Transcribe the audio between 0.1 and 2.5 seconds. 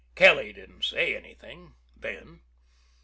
Kelly didn't say anything then.